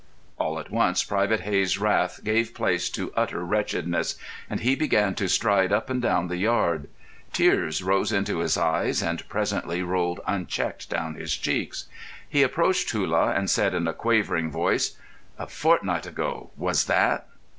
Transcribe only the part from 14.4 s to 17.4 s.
voice: "A fortnight ago—was that?"